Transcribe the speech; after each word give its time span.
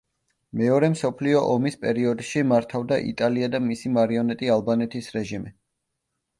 მეორე 0.61 0.87
მსოფლიო 0.93 1.43
ომის 1.49 1.77
პერიოდში 1.83 2.43
მართავდა 2.53 2.99
იტალია 3.11 3.53
და 3.57 3.63
მისი 3.69 3.95
მარიონეტი 4.01 4.53
ალბანეთის 4.59 5.15
რეჟიმი. 5.21 5.57